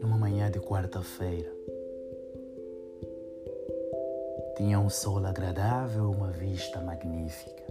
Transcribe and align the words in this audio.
Numa 0.00 0.16
manhã 0.16 0.50
de 0.50 0.58
quarta-feira, 0.58 1.52
tinha 4.56 4.80
um 4.80 4.88
sol 4.88 5.18
agradável, 5.26 6.10
uma 6.10 6.30
vista 6.30 6.80
magnífica. 6.80 7.62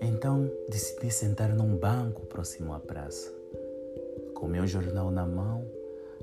Então 0.00 0.48
decidi 0.68 1.10
sentar 1.10 1.52
num 1.52 1.76
banco 1.76 2.26
próximo 2.26 2.72
à 2.74 2.78
praça. 2.78 3.32
Com 4.34 4.46
meu 4.46 4.68
jornal 4.68 5.10
na 5.10 5.26
mão, 5.26 5.66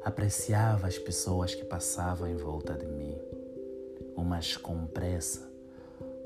apreciava 0.03 0.87
as 0.87 0.97
pessoas 0.97 1.53
que 1.53 1.65
passavam 1.65 2.29
em 2.29 2.37
volta 2.37 2.75
de 2.75 2.85
mim, 2.85 3.19
umas 4.15 4.55
com 4.55 4.87
pressa, 4.87 5.48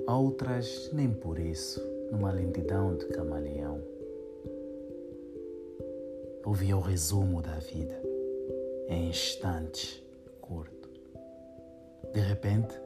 outras 0.08 0.90
nem 0.94 1.10
por 1.10 1.40
isso, 1.40 1.82
numa 2.12 2.32
lentidão 2.32 2.96
de 2.96 3.06
camaleão. 3.08 3.82
Ouvia 6.46 6.76
o 6.76 6.82
resumo 6.82 7.42
da 7.42 7.58
vida, 7.60 8.02
em 8.88 9.10
instantes 9.10 10.04
curto. 10.42 10.90
De 12.14 12.20
repente, 12.20 12.80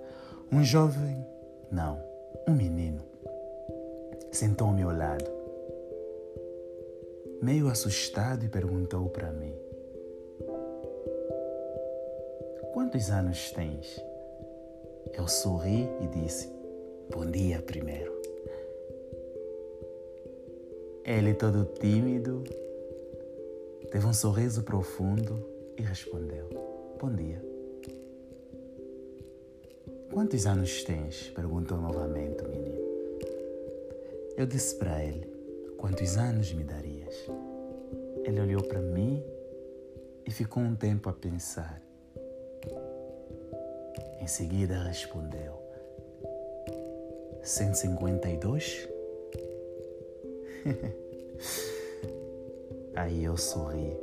um 0.51 0.63
jovem, 0.63 1.25
não, 1.71 2.01
um 2.47 2.53
menino, 2.53 3.03
sentou 4.31 4.67
ao 4.67 4.73
meu 4.73 4.95
lado, 4.95 5.29
meio 7.41 7.67
assustado 7.67 8.45
e 8.45 8.49
perguntou 8.49 9.09
para 9.09 9.31
mim: 9.31 9.53
Quantos 12.73 13.09
anos 13.09 13.51
tens? 13.51 13.99
Eu 15.13 15.27
sorri 15.27 15.89
e 15.99 16.07
disse: 16.07 16.56
Bom 17.11 17.25
dia 17.31 17.61
primeiro. 17.61 18.11
Ele, 21.03 21.33
todo 21.33 21.65
tímido, 21.79 22.43
teve 23.91 24.05
um 24.05 24.13
sorriso 24.13 24.63
profundo 24.63 25.41
e 25.77 25.81
respondeu: 25.81 26.49
Bom 26.99 27.13
dia. 27.13 27.41
Quantos 30.11 30.45
anos 30.45 30.83
tens? 30.83 31.29
perguntou 31.29 31.79
novamente 31.79 32.43
o 32.43 32.49
menino. 32.49 32.87
Eu 34.35 34.45
disse 34.45 34.75
para 34.75 35.03
ele: 35.03 35.27
Quantos 35.77 36.17
anos 36.17 36.53
me 36.53 36.63
darias? 36.63 37.15
Ele 38.23 38.41
olhou 38.41 38.63
para 38.63 38.81
mim 38.81 39.23
e 40.25 40.31
ficou 40.31 40.61
um 40.61 40.75
tempo 40.75 41.09
a 41.09 41.13
pensar. 41.13 41.81
Em 44.19 44.27
seguida 44.27 44.83
respondeu: 44.83 45.66
152? 47.47 48.89
Aí 52.93 53.23
eu 53.23 53.37
sorri 53.37 53.97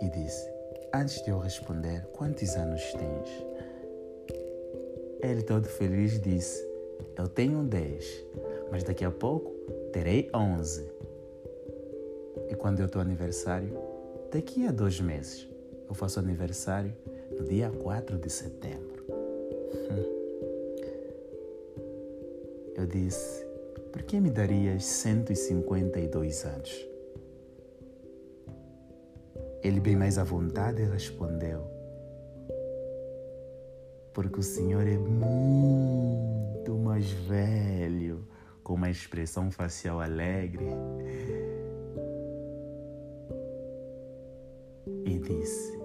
e 0.00 0.08
disse: 0.08 0.50
Antes 0.94 1.22
de 1.22 1.30
eu 1.30 1.38
responder, 1.38 2.06
quantos 2.12 2.56
anos 2.56 2.82
tens? 2.94 3.28
Ele, 5.20 5.42
todo 5.42 5.66
feliz, 5.66 6.18
disse: 6.18 6.66
Eu 7.14 7.28
tenho 7.28 7.62
10, 7.62 8.24
mas 8.70 8.82
daqui 8.82 9.04
a 9.04 9.10
pouco 9.10 9.50
terei 9.92 10.30
11. 10.34 10.90
E 12.48 12.54
quando 12.54 12.80
eu 12.80 12.86
estou 12.86 13.02
aniversário? 13.02 13.78
Daqui 14.32 14.66
a 14.66 14.72
dois 14.72 15.02
meses. 15.02 15.46
Eu 15.86 15.94
faço 15.94 16.18
aniversário 16.18 16.96
no 17.30 17.44
dia 17.44 17.70
4 17.70 18.16
de 18.16 18.30
setembro. 18.30 19.04
Eu 22.78 22.86
disse: 22.86 23.44
Por 23.92 24.02
que 24.04 24.20
me 24.20 24.30
darias 24.30 24.84
152 24.84 26.44
anos? 26.44 26.88
Ele, 29.64 29.80
bem 29.80 29.96
mais 29.96 30.16
à 30.16 30.22
vontade, 30.22 30.84
respondeu: 30.84 31.66
Porque 34.14 34.38
o 34.38 34.44
Senhor 34.44 34.86
é 34.86 34.96
muito 34.96 36.72
mais 36.78 37.10
velho, 37.10 38.24
com 38.62 38.74
uma 38.74 38.90
expressão 38.90 39.50
facial 39.50 40.00
alegre. 40.00 40.68
E 45.04 45.18
disse: 45.18 45.76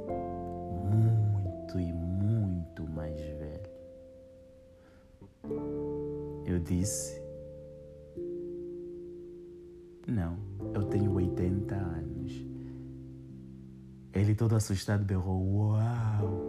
Muito 0.91 1.79
e 1.79 1.91
muito 1.91 2.02
Eu 6.53 6.59
disse: 6.59 7.19
Não, 10.07 10.37
eu 10.75 10.83
tenho 10.83 11.11
80 11.11 11.73
anos. 11.73 12.45
Ele, 14.13 14.35
todo 14.35 14.55
assustado, 14.55 15.03
berrou: 15.03 15.41
Uau! 15.41 16.43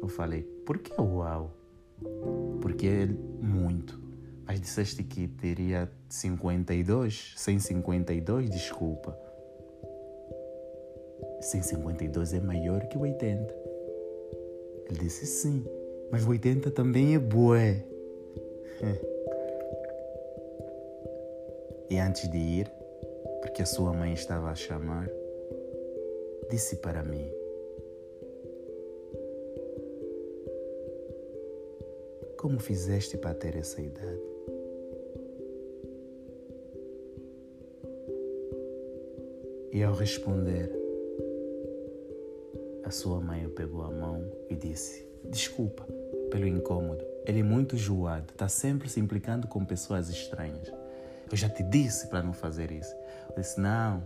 Eu 0.00 0.06
falei: 0.06 0.44
Por 0.64 0.78
que 0.78 0.92
uau? 0.92 1.50
Porque 2.62 2.86
é 2.86 3.06
muito. 3.44 4.00
Mas 4.46 4.60
disseste 4.60 5.02
que 5.02 5.26
teria 5.26 5.90
52? 6.08 7.34
152? 7.36 8.48
Desculpa. 8.48 9.18
152 11.40 12.34
é 12.34 12.40
maior 12.40 12.86
que 12.86 12.96
80. 12.96 13.52
Ele 14.88 14.98
disse 15.00 15.26
sim, 15.26 15.66
mas 16.10 16.26
80 16.26 16.70
também 16.70 17.14
é 17.14 17.18
bué. 17.18 17.84
E 21.90 21.98
antes 21.98 22.30
de 22.30 22.36
ir, 22.36 22.70
porque 23.40 23.62
a 23.62 23.66
sua 23.66 23.92
mãe 23.92 24.12
estava 24.12 24.50
a 24.50 24.54
chamar, 24.54 25.08
disse 26.50 26.76
para 26.76 27.02
mim: 27.02 27.30
Como 32.36 32.60
fizeste 32.60 33.16
para 33.16 33.34
ter 33.34 33.56
essa 33.56 33.80
idade? 33.80 34.22
E 39.72 39.82
ao 39.82 39.94
responder, 39.94 40.70
a 42.84 42.90
sua 42.90 43.20
mãe 43.20 43.46
o 43.46 43.50
pegou 43.50 43.82
a 43.82 43.90
mão 43.90 44.30
e 44.48 44.54
disse: 44.54 45.06
Desculpa 45.24 45.97
pelo 46.30 46.46
incômodo. 46.46 47.04
Ele 47.24 47.40
é 47.40 47.42
muito 47.42 47.76
joado, 47.76 48.32
está 48.32 48.48
sempre 48.48 48.88
se 48.88 49.00
implicando 49.00 49.46
com 49.46 49.64
pessoas 49.64 50.08
estranhas. 50.08 50.72
Eu 51.30 51.36
já 51.36 51.48
te 51.48 51.62
disse 51.62 52.06
para 52.08 52.22
não 52.22 52.32
fazer 52.32 52.70
isso. 52.70 52.94
Eu 53.30 53.42
disse: 53.42 53.60
Não, 53.60 54.02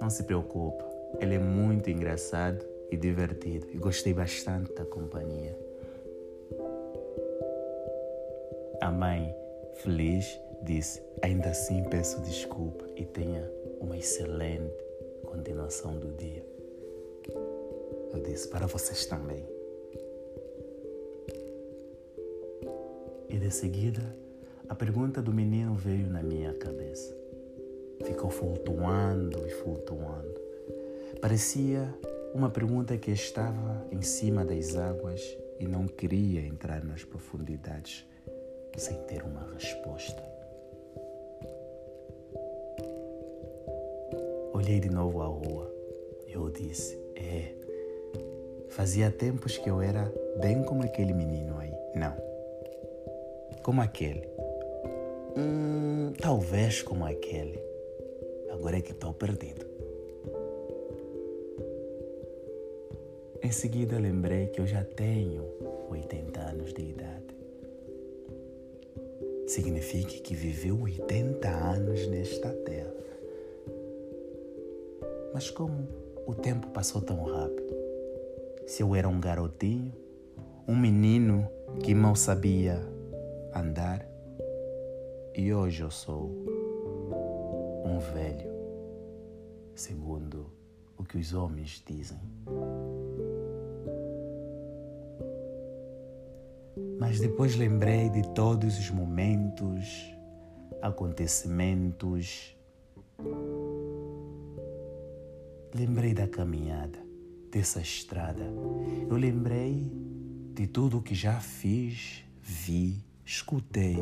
não 0.00 0.10
se 0.10 0.24
preocupa. 0.24 0.84
Ele 1.20 1.36
é 1.36 1.38
muito 1.38 1.88
engraçado 1.88 2.64
e 2.90 2.96
divertido 2.96 3.66
e 3.72 3.78
gostei 3.78 4.12
bastante 4.12 4.72
da 4.74 4.84
companhia. 4.84 5.56
A 8.80 8.90
mãe, 8.90 9.34
feliz, 9.76 10.38
disse: 10.62 11.02
Ainda 11.22 11.48
assim 11.48 11.82
peço 11.84 12.20
desculpa 12.20 12.84
e 12.96 13.04
tenha 13.04 13.50
uma 13.80 13.96
excelente 13.96 14.74
continuação 15.24 15.98
do 15.98 16.12
dia. 16.12 16.44
Eu 18.12 18.22
disse: 18.22 18.48
Para 18.48 18.66
vocês 18.66 19.06
também. 19.06 19.53
E 23.34 23.36
de 23.36 23.50
seguida, 23.50 24.00
a 24.68 24.76
pergunta 24.76 25.20
do 25.20 25.32
menino 25.32 25.74
veio 25.74 26.06
na 26.08 26.22
minha 26.22 26.54
cabeça. 26.54 27.12
Ficou 28.04 28.30
flutuando 28.30 29.44
e 29.44 29.50
flutuando. 29.50 30.40
Parecia 31.20 31.92
uma 32.32 32.48
pergunta 32.48 32.96
que 32.96 33.10
estava 33.10 33.88
em 33.90 34.02
cima 34.02 34.44
das 34.44 34.76
águas 34.76 35.36
e 35.58 35.66
não 35.66 35.88
queria 35.88 36.46
entrar 36.46 36.84
nas 36.84 37.02
profundidades 37.02 38.06
sem 38.76 39.02
ter 39.02 39.24
uma 39.24 39.52
resposta. 39.52 40.22
Olhei 44.52 44.78
de 44.78 44.90
novo 44.90 45.20
a 45.20 45.26
rua. 45.26 45.74
Eu 46.28 46.48
disse: 46.50 46.96
É. 47.16 47.52
Fazia 48.68 49.10
tempos 49.10 49.58
que 49.58 49.68
eu 49.68 49.82
era 49.82 50.14
bem 50.40 50.62
como 50.62 50.84
aquele 50.84 51.12
menino 51.12 51.58
aí. 51.58 51.72
Não. 51.96 52.33
Como 53.64 53.80
aquele. 53.80 54.28
Hum, 55.38 56.12
talvez 56.20 56.82
como 56.82 57.06
aquele. 57.06 57.58
Agora 58.52 58.76
é 58.76 58.82
que 58.82 58.92
estou 58.92 59.14
perdido. 59.14 59.64
Em 63.42 63.50
seguida 63.50 63.98
lembrei 63.98 64.48
que 64.48 64.60
eu 64.60 64.66
já 64.66 64.84
tenho 64.84 65.46
80 65.88 66.40
anos 66.40 66.74
de 66.74 66.82
idade. 66.82 67.34
Significa 69.46 70.12
que 70.12 70.34
viveu 70.34 70.82
80 70.82 71.48
anos 71.48 72.06
nesta 72.06 72.50
terra. 72.50 72.94
Mas 75.32 75.48
como 75.48 75.88
o 76.26 76.34
tempo 76.34 76.66
passou 76.68 77.00
tão 77.00 77.24
rápido? 77.24 77.74
Se 78.66 78.82
eu 78.82 78.94
era 78.94 79.08
um 79.08 79.18
garotinho, 79.18 79.90
um 80.68 80.76
menino 80.76 81.48
que 81.82 81.94
mal 81.94 82.14
sabia 82.14 82.92
andar 83.54 84.04
e 85.34 85.52
hoje 85.52 85.82
eu 85.82 85.90
sou 85.90 86.30
um 87.84 87.98
velho, 87.98 88.50
segundo 89.74 90.50
o 90.96 91.04
que 91.04 91.18
os 91.18 91.32
homens 91.32 91.82
dizem. 91.86 92.18
Mas 96.98 97.20
depois 97.20 97.56
lembrei 97.56 98.08
de 98.10 98.22
todos 98.34 98.78
os 98.78 98.90
momentos, 98.90 100.12
acontecimentos. 100.82 102.56
Lembrei 105.74 106.14
da 106.14 106.26
caminhada, 106.26 106.98
dessa 107.50 107.80
estrada. 107.80 108.44
Eu 109.08 109.16
lembrei 109.16 109.90
de 110.54 110.66
tudo 110.66 110.98
o 110.98 111.02
que 111.02 111.14
já 111.14 111.40
fiz, 111.40 112.24
vi, 112.40 113.04
escutei. 113.24 113.96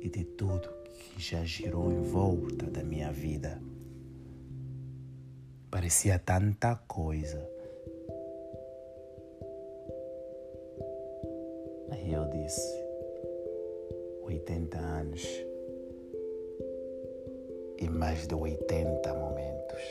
E 0.00 0.08
de 0.08 0.24
tudo 0.24 0.68
que 1.14 1.22
já 1.22 1.44
girou 1.44 1.90
em 1.90 2.02
volta 2.02 2.66
da 2.66 2.82
minha 2.82 3.12
vida. 3.12 3.60
Parecia 5.70 6.18
tanta 6.18 6.76
coisa. 6.86 7.48
Aí 11.90 12.12
eu 12.12 12.28
disse: 12.28 12.84
80 14.22 14.78
anos 14.78 15.22
e 17.78 17.88
mais 17.88 18.26
de 18.26 18.34
80 18.34 19.14
momentos. 19.14 19.82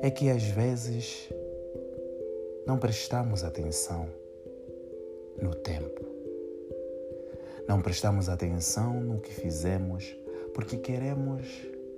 É 0.00 0.10
que 0.10 0.30
às 0.30 0.44
vezes 0.44 1.28
não 2.68 2.76
prestamos 2.78 3.44
atenção 3.44 4.06
no 5.40 5.54
tempo. 5.54 6.04
Não 7.66 7.80
prestamos 7.80 8.28
atenção 8.28 9.00
no 9.00 9.18
que 9.18 9.32
fizemos 9.32 10.14
porque 10.52 10.76
queremos 10.76 11.46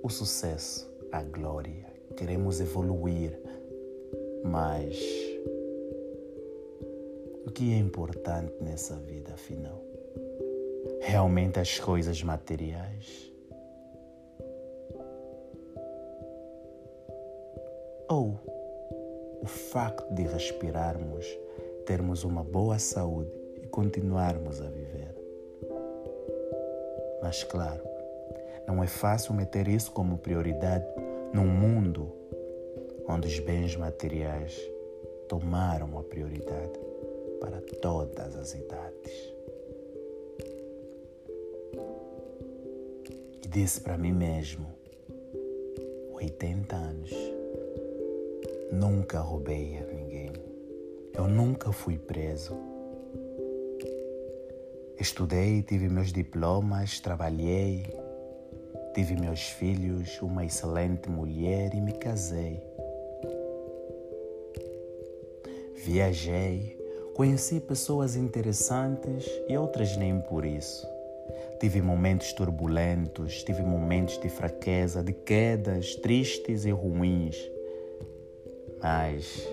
o 0.01 0.09
sucesso, 0.09 0.89
a 1.11 1.23
glória, 1.23 1.85
queremos 2.15 2.61
evoluir, 2.61 3.37
mas 4.45 4.97
o 7.45 7.51
que 7.51 7.73
é 7.73 7.77
importante 7.77 8.53
nessa 8.61 8.95
vida, 8.95 9.33
afinal? 9.33 9.83
Realmente 11.01 11.59
as 11.59 11.79
coisas 11.79 12.23
materiais? 12.23 13.29
Ou 18.07 18.50
facto 19.71 20.13
de 20.13 20.23
respirarmos, 20.23 21.25
termos 21.85 22.25
uma 22.25 22.43
boa 22.43 22.77
saúde 22.77 23.31
e 23.63 23.67
continuarmos 23.67 24.61
a 24.61 24.67
viver? 24.67 25.15
Mas, 27.21 27.45
claro, 27.45 27.81
não 28.67 28.83
é 28.83 28.87
fácil 28.87 29.33
meter 29.33 29.69
isso 29.69 29.93
como 29.93 30.17
prioridade 30.17 30.85
num 31.33 31.47
mundo 31.47 32.11
onde 33.07 33.29
os 33.29 33.39
bens 33.39 33.73
materiais 33.77 34.59
tomaram 35.29 35.97
a 35.97 36.03
prioridade 36.03 36.77
para 37.39 37.61
todas 37.81 38.35
as 38.35 38.53
idades. 38.53 39.33
E 43.41 43.47
disse 43.47 43.79
para 43.79 43.97
mim 43.97 44.11
mesmo: 44.11 44.67
80 46.11 46.75
anos, 46.75 47.30
nunca 48.71 49.19
roubei 49.19 49.77
a 49.77 49.85
ninguém, 49.93 50.31
eu 51.13 51.27
nunca 51.27 51.71
fui 51.71 51.97
preso. 51.97 52.57
Estudei, 54.99 55.63
tive 55.63 55.89
meus 55.89 56.13
diplomas, 56.13 56.99
trabalhei, 56.99 57.83
tive 58.93 59.15
meus 59.15 59.41
filhos, 59.41 60.21
uma 60.21 60.45
excelente 60.45 61.09
mulher 61.09 61.73
e 61.73 61.81
me 61.81 61.93
casei. 61.93 62.61
Viajei, 65.75 66.81
Conheci 67.13 67.59
pessoas 67.59 68.15
interessantes 68.15 69.29
e 69.47 69.57
outras 69.57 69.97
nem 69.97 70.19
por 70.21 70.45
isso. 70.45 70.87
Tive 71.59 71.81
momentos 71.81 72.31
turbulentos, 72.33 73.43
tive 73.43 73.61
momentos 73.61 74.17
de 74.19 74.29
fraqueza, 74.29 75.03
de 75.03 75.11
quedas 75.11 75.93
tristes 75.95 76.65
e 76.65 76.71
ruins. 76.71 77.37
Mas 78.81 79.47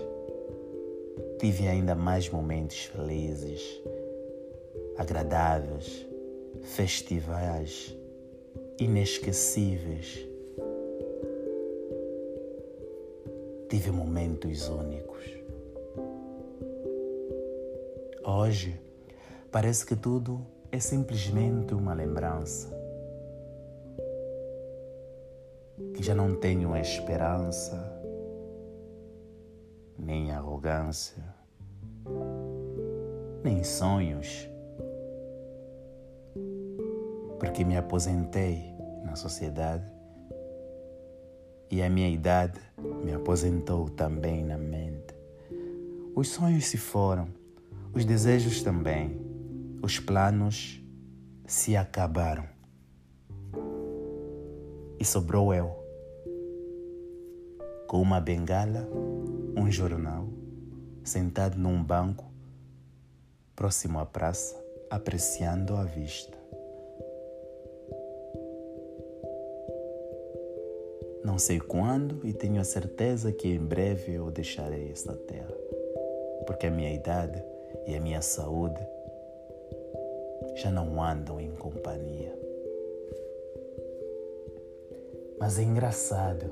tive 1.39 1.67
ainda 1.67 1.93
mais 1.93 2.29
momentos 2.29 2.85
felizes, 2.85 3.81
agradáveis, 4.97 6.07
festivais, 6.63 7.95
inesquecíveis. 8.79 10.27
Tive 13.69 13.91
momentos 13.91 14.67
únicos. 14.67 15.23
Hoje, 18.25 18.79
parece 19.51 19.85
que 19.85 19.95
tudo 19.95 20.41
é 20.71 20.79
simplesmente 20.79 21.73
uma 21.73 21.93
lembrança. 21.93 22.67
Que 25.93 26.01
já 26.03 26.15
não 26.15 26.35
tenho 26.35 26.75
esperança, 26.75 27.75
nem 27.77 27.98
arrogância, 30.59 31.23
nem 33.43 33.63
sonhos, 33.63 34.49
porque 37.39 37.63
me 37.63 37.77
aposentei 37.77 38.75
na 39.05 39.15
sociedade 39.15 39.89
e 41.71 41.81
a 41.81 41.89
minha 41.89 42.09
idade 42.09 42.59
me 43.05 43.13
aposentou 43.13 43.89
também 43.89 44.43
na 44.43 44.57
mente. 44.57 45.15
Os 46.13 46.27
sonhos 46.27 46.65
se 46.65 46.77
foram 46.77 47.29
os 47.93 48.03
desejos 48.03 48.61
também, 48.61 49.17
os 49.81 49.97
planos 49.97 50.83
se 51.47 51.77
acabaram. 51.77 52.43
E 54.99 55.05
sobrou 55.05 55.53
eu, 55.53 55.73
com 57.87 58.01
uma 58.01 58.19
bengala, 58.19 58.87
um 59.55 59.71
jornal, 59.71 60.28
sentado 61.03 61.57
num 61.57 61.83
banco 61.83 62.25
próximo 63.55 63.99
à 63.99 64.05
praça, 64.05 64.55
apreciando 64.89 65.75
a 65.75 65.83
vista. 65.83 66.37
Não 71.23 71.37
sei 71.37 71.59
quando 71.59 72.25
e 72.25 72.33
tenho 72.33 72.61
a 72.61 72.63
certeza 72.63 73.31
que 73.31 73.49
em 73.49 73.59
breve 73.59 74.13
eu 74.13 74.31
deixarei 74.31 74.89
esta 74.89 75.13
terra, 75.13 75.53
porque 76.47 76.67
a 76.67 76.71
minha 76.71 76.93
idade 76.93 77.43
e 77.85 77.95
a 77.95 77.99
minha 77.99 78.21
saúde 78.21 78.79
já 80.55 80.71
não 80.71 81.03
andam 81.03 81.39
em 81.39 81.51
companhia. 81.51 82.33
Mas 85.37 85.59
é 85.59 85.63
engraçado 85.63 86.49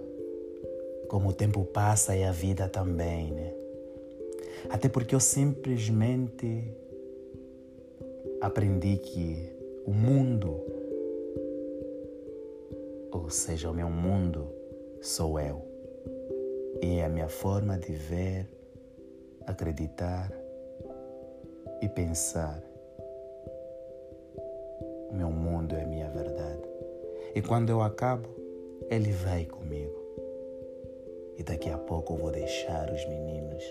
como 1.08 1.30
o 1.30 1.34
tempo 1.34 1.64
passa 1.64 2.16
e 2.16 2.24
a 2.24 2.32
vida 2.32 2.68
também, 2.68 3.32
né? 3.32 3.67
Até 4.70 4.90
porque 4.90 5.16
eu 5.16 5.20
simplesmente 5.20 6.64
aprendi 8.42 8.98
que 8.98 9.50
o 9.86 9.92
mundo, 9.92 10.62
ou 13.12 13.30
seja, 13.30 13.70
o 13.70 13.74
meu 13.74 13.90
mundo, 13.90 14.48
sou 15.02 15.40
eu. 15.40 15.62
E 16.82 17.00
é 17.00 17.06
a 17.06 17.10
minha 17.10 17.30
forma 17.30 17.78
de 17.78 17.94
ver, 17.94 18.48
acreditar 19.46 20.32
e 21.82 21.88
pensar: 21.88 22.62
meu 25.12 25.30
mundo 25.30 25.76
é 25.76 25.86
minha 25.86 26.10
verdade. 26.10 26.62
E 27.34 27.42
quando 27.42 27.70
eu 27.70 27.82
acabo, 27.82 28.30
ele 28.90 29.12
vai 29.12 29.46
comigo. 29.46 29.96
E 31.38 31.44
daqui 31.44 31.70
a 31.70 31.78
pouco 31.78 32.14
eu 32.14 32.18
vou 32.18 32.32
deixar 32.32 32.92
os 32.92 33.08
meninos 33.08 33.64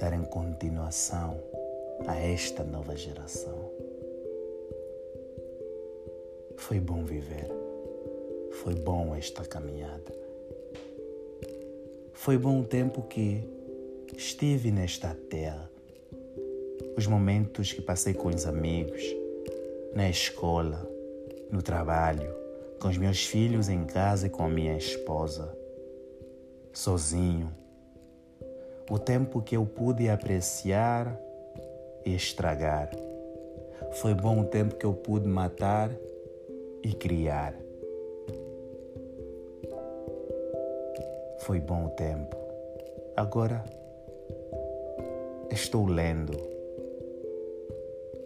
darem 0.00 0.22
continuação 0.22 1.38
a 2.08 2.16
esta 2.16 2.64
nova 2.64 2.96
geração. 2.96 3.70
Foi 6.56 6.80
bom 6.80 7.04
viver. 7.04 7.46
Foi 8.62 8.74
bom 8.74 9.14
esta 9.14 9.44
caminhada. 9.44 10.10
Foi 12.14 12.38
bom 12.38 12.60
o 12.60 12.64
tempo 12.64 13.02
que 13.02 13.44
estive 14.16 14.70
nesta 14.70 15.14
terra 15.28 15.70
os 16.96 17.06
momentos 17.06 17.70
que 17.72 17.82
passei 17.82 18.14
com 18.14 18.28
os 18.28 18.46
amigos, 18.46 19.02
na 19.94 20.08
escola, 20.08 20.90
no 21.50 21.62
trabalho, 21.62 22.34
com 22.80 22.88
os 22.88 22.96
meus 22.96 23.26
filhos 23.26 23.68
em 23.68 23.84
casa 23.84 24.28
e 24.28 24.30
com 24.30 24.44
a 24.44 24.48
minha 24.48 24.76
esposa. 24.78 25.54
sozinho. 26.72 27.59
O 28.90 28.98
tempo 28.98 29.40
que 29.40 29.56
eu 29.56 29.64
pude 29.64 30.08
apreciar 30.08 31.16
e 32.04 32.12
estragar. 32.12 32.90
Foi 33.92 34.14
bom 34.14 34.40
o 34.40 34.44
tempo 34.44 34.74
que 34.74 34.84
eu 34.84 34.92
pude 34.92 35.28
matar 35.28 35.90
e 36.82 36.92
criar. 36.92 37.54
Foi 41.38 41.60
bom 41.60 41.86
o 41.86 41.90
tempo. 41.90 42.36
Agora 43.16 43.64
estou 45.50 45.86
lendo 45.86 46.36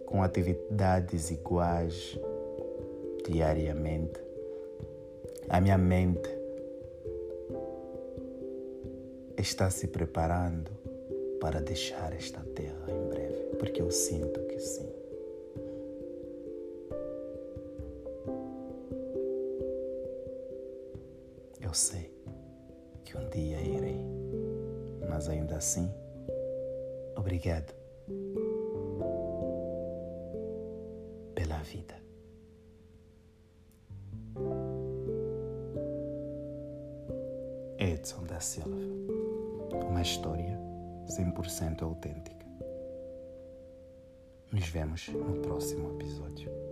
com 0.07 0.23
atividades 0.23 1.29
iguais 1.29 2.19
diariamente. 3.23 4.19
A 5.47 5.61
minha 5.61 5.77
mente 5.77 6.34
está 9.45 9.69
se 9.69 9.87
preparando 9.87 10.71
para 11.39 11.61
deixar 11.61 12.11
esta 12.13 12.41
terra 12.55 12.87
em 12.89 13.09
breve, 13.09 13.55
porque 13.59 13.79
eu 13.79 13.91
sinto 13.91 14.39
que 14.47 14.59
sim. 14.59 14.89
Eu 21.61 21.73
sei 21.75 22.11
que 23.03 23.15
um 23.15 23.29
dia 23.29 23.61
irei, 23.61 24.03
mas 25.07 25.29
ainda 25.29 25.57
assim, 25.57 25.93
obrigado 27.15 27.71
pela 31.35 31.59
vida. 31.59 31.93
Edson 37.77 38.23
da 38.23 38.39
Silva. 38.39 39.14
Uma 39.83 40.01
história 40.01 40.59
100% 41.07 41.83
autêntica. 41.83 42.45
Nos 44.51 44.67
vemos 44.69 45.07
no 45.09 45.41
próximo 45.41 45.91
episódio. 45.95 46.64